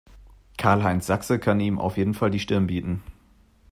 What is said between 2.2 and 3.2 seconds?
die Stirn bieten.